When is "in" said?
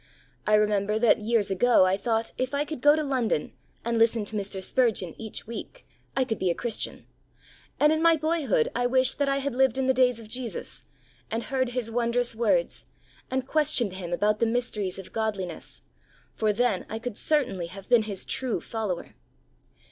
7.93-8.01, 9.77-9.85